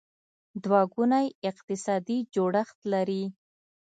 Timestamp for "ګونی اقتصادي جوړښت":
0.93-2.79